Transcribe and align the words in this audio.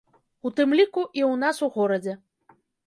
У 0.49 0.51
тым 0.59 0.69
ліку, 0.79 1.01
і 1.21 1.27
ў 1.29 1.41
нас 1.45 1.63
у 1.69 1.71
горадзе. 1.79 2.21